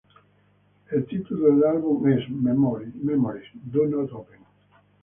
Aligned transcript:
El 0.89 1.05
título 1.05 1.53
del 1.53 1.63
álbum 1.63 2.07
es 2.07 2.27
"Memories... 2.27 3.47
Do 3.65 3.85
Not 3.85 4.11
Open". 4.13 4.39